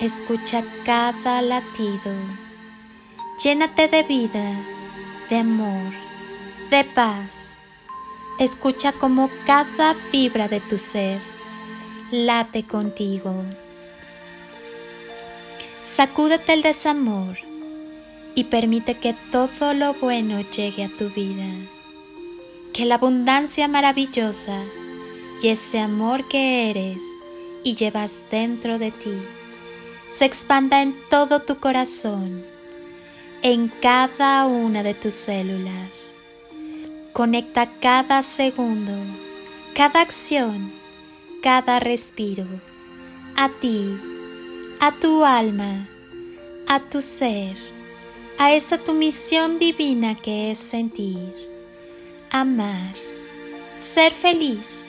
[0.00, 2.14] Escucha cada latido.
[3.44, 4.50] Llénate de vida,
[5.28, 5.92] de amor,
[6.70, 7.52] de paz.
[8.38, 11.20] Escucha como cada fibra de tu ser
[12.10, 13.44] late contigo.
[15.80, 17.36] Sacúdete el desamor
[18.34, 21.46] y permite que todo lo bueno llegue a tu vida.
[22.72, 24.58] Que la abundancia maravillosa
[25.42, 27.02] y ese amor que eres
[27.62, 29.12] y llevas dentro de ti
[30.10, 32.44] se expanda en todo tu corazón,
[33.42, 36.12] en cada una de tus células.
[37.12, 38.92] Conecta cada segundo,
[39.74, 40.72] cada acción,
[41.42, 42.46] cada respiro
[43.36, 43.98] a ti,
[44.80, 45.88] a tu alma,
[46.66, 47.56] a tu ser,
[48.36, 51.32] a esa tu misión divina que es sentir,
[52.30, 52.94] amar,
[53.78, 54.86] ser feliz,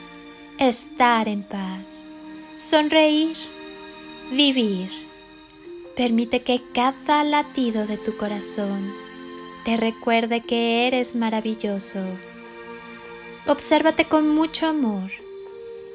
[0.58, 2.06] estar en paz,
[2.54, 3.38] sonreír,
[4.32, 5.01] vivir.
[6.02, 8.92] Permite que cada latido de tu corazón
[9.64, 12.00] te recuerde que eres maravilloso.
[13.46, 15.12] Obsérvate con mucho amor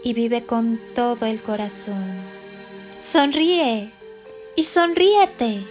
[0.05, 2.05] y vive con todo el corazón.
[3.01, 3.91] Sonríe
[4.55, 5.65] y sonríete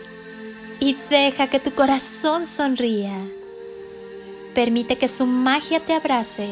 [0.82, 3.18] y deja que tu corazón sonría.
[4.54, 6.50] Permite que su magia te abrace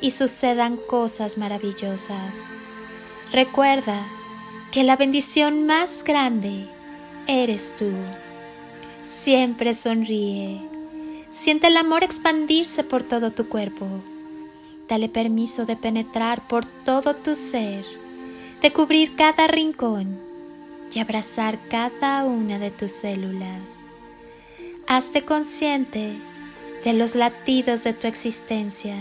[0.00, 2.44] y sucedan cosas maravillosas.
[3.32, 4.00] Recuerda
[4.70, 6.68] que la bendición más grande
[7.26, 7.90] eres tú.
[9.04, 10.60] Siempre sonríe.
[11.30, 13.86] Siente el amor expandirse por todo tu cuerpo.
[14.88, 17.84] Dale permiso de penetrar por todo tu ser,
[18.60, 20.18] de cubrir cada rincón
[20.92, 23.82] y abrazar cada una de tus células.
[24.86, 26.12] Hazte consciente
[26.84, 28.94] de los latidos de tu existencia.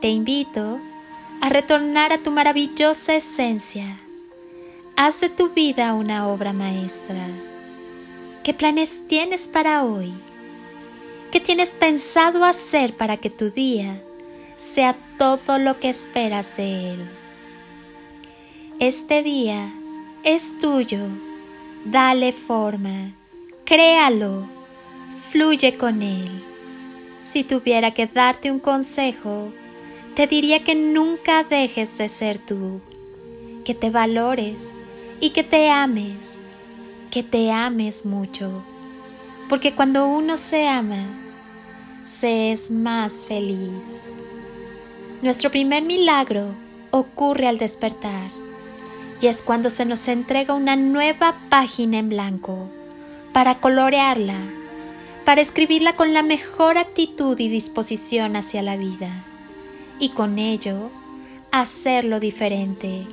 [0.00, 0.78] Te invito
[1.40, 3.98] a retornar a tu maravillosa esencia
[5.00, 7.24] Haz de tu vida una obra maestra.
[8.42, 10.12] ¿Qué planes tienes para hoy?
[11.30, 14.02] ¿Qué tienes pensado hacer para que tu día
[14.56, 17.08] sea todo lo que esperas de él?
[18.80, 19.72] Este día
[20.24, 21.06] es tuyo.
[21.84, 23.14] Dale forma.
[23.64, 24.48] Créalo.
[25.30, 26.42] Fluye con él.
[27.22, 29.52] Si tuviera que darte un consejo,
[30.16, 32.80] te diría que nunca dejes de ser tú,
[33.64, 34.76] que te valores
[35.20, 36.38] y que te ames,
[37.10, 38.62] que te ames mucho,
[39.48, 41.04] porque cuando uno se ama,
[42.02, 44.02] se es más feliz.
[45.22, 46.54] Nuestro primer milagro
[46.90, 48.30] ocurre al despertar
[49.20, 52.70] y es cuando se nos entrega una nueva página en blanco
[53.32, 54.38] para colorearla,
[55.24, 59.10] para escribirla con la mejor actitud y disposición hacia la vida
[59.98, 60.90] y con ello
[61.50, 63.06] hacerlo diferente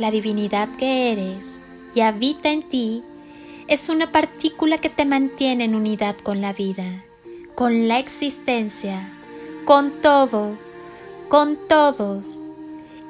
[0.00, 1.60] la divinidad que eres
[1.94, 3.04] y habita en ti,
[3.68, 7.04] es una partícula que te mantiene en unidad con la vida,
[7.54, 9.12] con la existencia,
[9.66, 10.56] con todo,
[11.28, 12.44] con todos,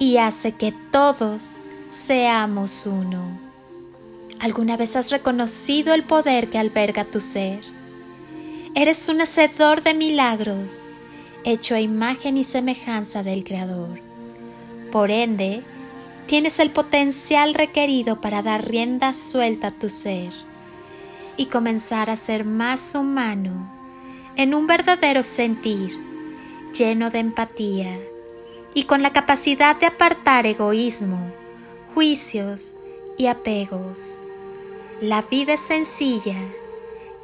[0.01, 1.61] y hace que todos
[1.91, 3.39] seamos uno.
[4.41, 7.61] ¿Alguna vez has reconocido el poder que alberga tu ser?
[8.75, 10.89] Eres un hacedor de milagros,
[11.45, 14.01] hecho a imagen y semejanza del Creador.
[14.91, 15.63] Por ende,
[16.31, 20.33] tienes el potencial requerido para dar rienda suelta a tu ser
[21.37, 23.69] y comenzar a ser más humano
[24.37, 25.91] en un verdadero sentir
[26.73, 27.99] lleno de empatía
[28.75, 31.19] y con la capacidad de apartar egoísmo,
[31.97, 32.77] juicios
[33.19, 34.23] y apegos.
[35.01, 36.37] La vida es sencilla,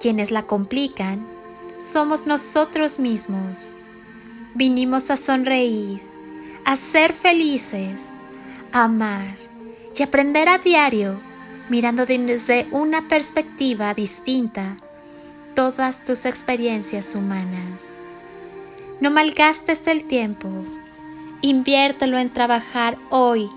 [0.01, 1.25] quienes la complican
[1.77, 3.73] somos nosotros mismos.
[4.57, 6.03] Vinimos a sonreír,
[6.65, 8.13] a ser felices
[8.85, 9.37] amar
[9.97, 11.19] y aprender a diario
[11.71, 14.77] mirando desde una perspectiva distinta
[15.55, 17.97] todas tus experiencias humanas.
[19.01, 20.49] No malgastes el tiempo,
[21.41, 23.49] inviértelo en trabajar hoy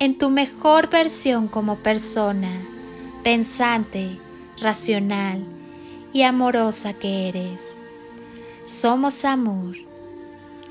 [0.00, 2.50] en tu mejor versión como persona,
[3.22, 4.18] pensante,
[4.60, 5.44] racional
[6.12, 7.78] y amorosa que eres.
[8.64, 9.76] Somos amor.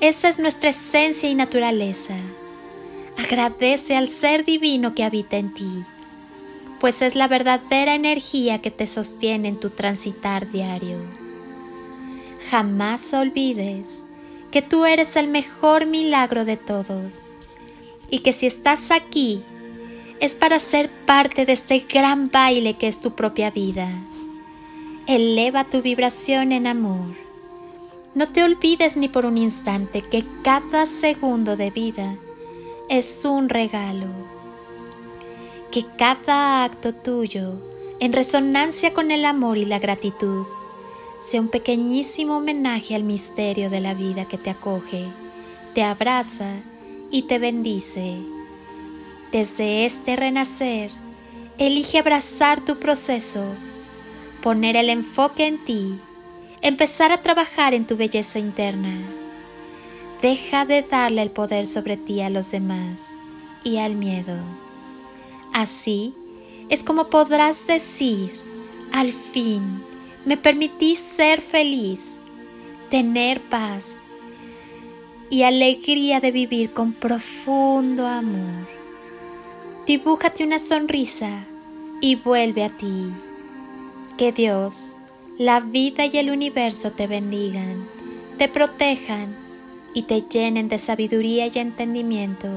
[0.00, 2.14] Esa es nuestra esencia y naturaleza.
[3.16, 5.84] Agradece al ser divino que habita en ti,
[6.78, 10.98] pues es la verdadera energía que te sostiene en tu transitar diario.
[12.50, 14.04] Jamás olvides
[14.50, 17.30] que tú eres el mejor milagro de todos
[18.10, 19.42] y que si estás aquí
[20.20, 23.88] es para ser parte de este gran baile que es tu propia vida.
[25.06, 27.16] Eleva tu vibración en amor.
[28.14, 32.16] No te olvides ni por un instante que cada segundo de vida
[32.88, 34.06] es un regalo.
[35.70, 37.60] Que cada acto tuyo,
[38.00, 40.46] en resonancia con el amor y la gratitud,
[41.20, 45.04] sea un pequeñísimo homenaje al misterio de la vida que te acoge,
[45.74, 46.50] te abraza
[47.10, 48.18] y te bendice.
[49.32, 50.90] Desde este renacer,
[51.58, 53.44] elige abrazar tu proceso,
[54.42, 55.98] poner el enfoque en ti,
[56.62, 59.15] empezar a trabajar en tu belleza interna.
[60.22, 63.12] Deja de darle el poder sobre ti a los demás
[63.62, 64.38] y al miedo.
[65.52, 66.14] Así
[66.68, 68.32] es como podrás decir,
[68.92, 69.82] al fin,
[70.24, 72.18] me permití ser feliz,
[72.90, 73.98] tener paz
[75.30, 78.66] y alegría de vivir con profundo amor.
[79.86, 81.46] Dibújate una sonrisa
[82.00, 83.12] y vuelve a ti.
[84.16, 84.96] Que Dios,
[85.38, 87.86] la vida y el universo te bendigan,
[88.38, 89.45] te protejan
[89.96, 92.48] y te llenen de sabiduría y entendimiento,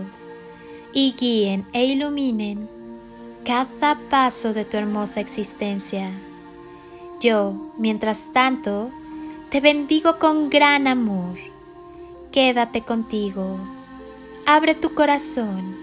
[0.91, 2.69] y guíen e iluminen
[3.45, 6.11] cada paso de tu hermosa existencia.
[7.21, 8.91] Yo, mientras tanto,
[9.49, 11.37] te bendigo con gran amor
[12.33, 13.57] quédate contigo.
[14.45, 15.77] Abre tu corazón,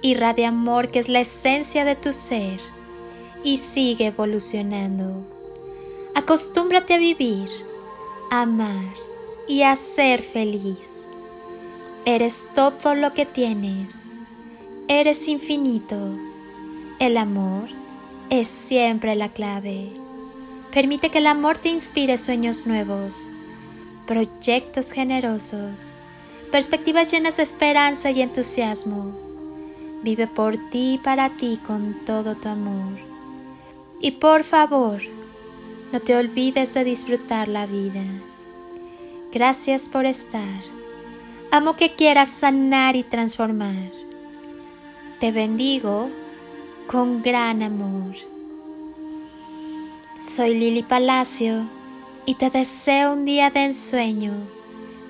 [0.00, 2.60] irradia amor que es la esencia de tu ser
[3.42, 5.26] y sigue evolucionando.
[6.14, 7.48] Acostúmbrate a vivir,
[8.30, 8.94] a amar
[9.48, 11.08] y a ser feliz.
[12.04, 14.04] Eres todo lo que tienes.
[14.88, 15.96] Eres infinito.
[16.98, 17.68] El amor
[18.30, 19.90] es siempre la clave.
[20.72, 23.30] Permite que el amor te inspire sueños nuevos
[24.06, 25.96] proyectos generosos,
[26.52, 29.12] perspectivas llenas de esperanza y entusiasmo.
[30.02, 32.98] Vive por ti y para ti con todo tu amor.
[34.00, 35.00] Y por favor,
[35.92, 38.02] no te olvides de disfrutar la vida.
[39.34, 40.60] Gracias por estar.
[41.50, 43.90] Amo que quieras sanar y transformar.
[45.18, 46.08] Te bendigo
[46.86, 48.14] con gran amor.
[50.22, 51.68] Soy Lili Palacio
[52.26, 54.34] y te deseo un día de ensueño,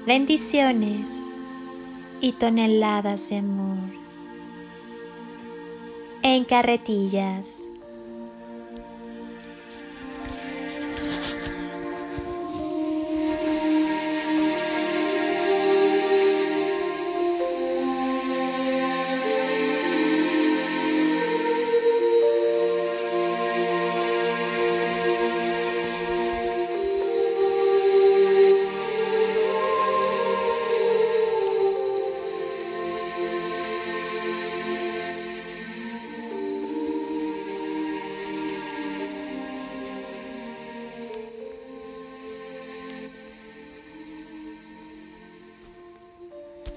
[0.06, 1.26] bendiciones
[2.22, 3.76] y toneladas de amor.
[6.22, 7.73] En carretillas.